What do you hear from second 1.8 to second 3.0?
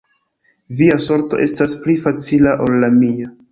pli facila ol la